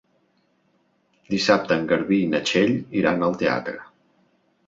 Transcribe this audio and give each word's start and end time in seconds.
Dissabte 1.33 1.75
en 1.81 1.85
Garbí 1.91 2.19
i 2.27 2.31
na 2.33 2.41
Txell 2.49 2.73
iran 3.01 3.27
al 3.27 3.39
teatre. 3.43 3.77